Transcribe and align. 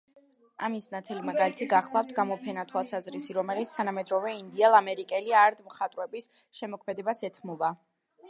ამის 0.67 0.85
ნათელი 0.93 1.23
მაგალითი 1.25 1.65
გახლავთ 1.73 2.13
გამოფენა 2.19 2.63
„თვალსაზრისი“, 2.71 3.35
რომელიც 3.39 3.75
თანამედროვე 3.75 4.33
ინდიელ-ამერიკელი 4.39 5.37
არტ 5.45 5.63
მხატვრების 5.69 6.27
შემოქმედებას 6.61 7.25
ეთმობა. 7.29 7.73